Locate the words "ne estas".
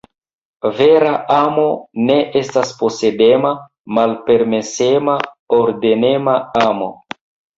2.07-2.71